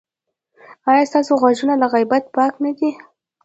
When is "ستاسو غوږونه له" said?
1.09-1.87